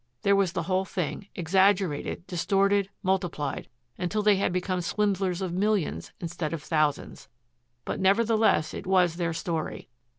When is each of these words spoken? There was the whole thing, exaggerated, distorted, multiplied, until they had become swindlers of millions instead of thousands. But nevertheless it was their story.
There 0.23 0.35
was 0.35 0.53
the 0.53 0.63
whole 0.63 0.83
thing, 0.83 1.27
exaggerated, 1.35 2.25
distorted, 2.25 2.89
multiplied, 3.03 3.69
until 3.99 4.23
they 4.23 4.37
had 4.37 4.51
become 4.51 4.81
swindlers 4.81 5.43
of 5.43 5.53
millions 5.53 6.11
instead 6.19 6.53
of 6.53 6.63
thousands. 6.63 7.27
But 7.85 7.99
nevertheless 7.99 8.73
it 8.73 8.87
was 8.87 9.17
their 9.17 9.31
story. 9.33 9.89